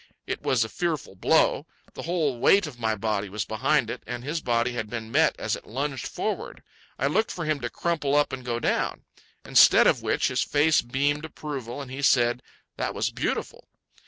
It 0.25 0.41
was 0.41 0.63
a 0.63 0.67
fearful 0.69 1.13
blow. 1.13 1.67
The 1.93 2.01
whole 2.01 2.39
weight 2.39 2.65
of 2.65 2.79
my 2.79 2.95
body 2.95 3.29
was 3.29 3.45
behind 3.45 3.91
it, 3.91 4.01
and 4.07 4.23
his 4.23 4.41
body 4.41 4.71
had 4.71 4.89
been 4.89 5.11
met 5.11 5.35
as 5.37 5.55
it 5.55 5.67
lunged 5.67 6.07
forward. 6.07 6.63
I 6.97 7.05
looked 7.05 7.29
for 7.29 7.45
him 7.45 7.59
to 7.59 7.69
crumple 7.69 8.15
up 8.15 8.33
and 8.33 8.43
go 8.43 8.59
down. 8.59 9.03
Instead 9.45 9.85
of 9.85 10.01
which 10.01 10.29
his 10.29 10.41
face 10.41 10.81
beamed 10.81 11.23
approval, 11.25 11.83
and 11.83 11.91
he 11.91 12.01
said, 12.01 12.41
"That 12.77 12.95
was 12.95 13.11
beautiful." 13.11 13.67